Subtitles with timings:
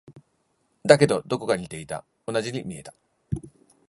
[0.83, 2.03] だけど、どこか似ていた。
[2.25, 2.91] 同じに見えた。